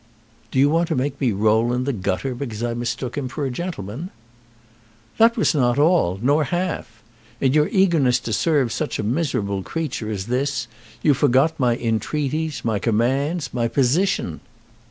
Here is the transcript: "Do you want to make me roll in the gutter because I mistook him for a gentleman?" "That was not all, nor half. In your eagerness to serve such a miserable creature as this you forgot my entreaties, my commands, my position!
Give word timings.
"Do 0.49 0.57
you 0.57 0.67
want 0.67 0.87
to 0.87 0.95
make 0.95 1.21
me 1.21 1.31
roll 1.31 1.71
in 1.73 1.83
the 1.83 1.93
gutter 1.93 2.33
because 2.33 2.63
I 2.63 2.73
mistook 2.73 3.15
him 3.19 3.27
for 3.27 3.45
a 3.45 3.51
gentleman?" 3.51 4.09
"That 5.19 5.37
was 5.37 5.53
not 5.53 5.77
all, 5.77 6.17
nor 6.23 6.45
half. 6.45 7.03
In 7.39 7.53
your 7.53 7.67
eagerness 7.67 8.19
to 8.21 8.33
serve 8.33 8.73
such 8.73 8.97
a 8.97 9.03
miserable 9.03 9.61
creature 9.61 10.09
as 10.09 10.25
this 10.25 10.67
you 11.03 11.13
forgot 11.13 11.59
my 11.59 11.77
entreaties, 11.77 12.65
my 12.65 12.79
commands, 12.79 13.53
my 13.53 13.67
position! 13.67 14.39